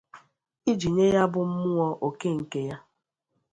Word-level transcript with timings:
iji 0.71 0.89
nye 0.95 1.05
ya 1.15 1.23
bụ 1.31 1.41
mmụọ 1.51 1.87
òkè 2.07 2.29
nke 2.39 2.59
ya 2.69 2.77